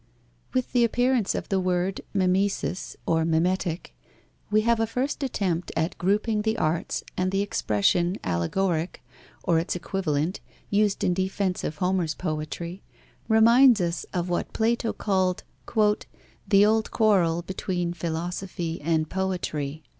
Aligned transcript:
With 0.51 0.71
the 0.71 0.83
appearance 0.83 1.35
of 1.35 1.49
the 1.49 1.59
word 1.59 2.01
mimesis 2.11 2.97
or 3.05 3.23
mimetic, 3.23 3.95
we 4.49 4.61
have 4.61 4.79
a 4.79 4.87
first 4.87 5.21
attempt 5.21 5.71
at 5.77 5.95
grouping 5.99 6.41
the 6.41 6.57
arts, 6.57 7.03
and 7.15 7.31
the 7.31 7.43
expression, 7.43 8.17
allegoric, 8.23 9.03
or 9.43 9.59
its 9.59 9.75
equivalent, 9.75 10.39
used 10.71 11.03
in 11.03 11.13
defence 11.13 11.63
of 11.63 11.77
Homer's 11.77 12.15
poetry, 12.15 12.81
reminds 13.27 13.79
us 13.79 14.07
of 14.11 14.27
what 14.27 14.53
Plato 14.53 14.91
called 14.91 15.43
"the 16.47 16.65
old 16.65 16.89
quarrel 16.89 17.43
between 17.43 17.93
philosophy 17.93 18.81
and 18.81 19.07
poetry." 19.07 19.83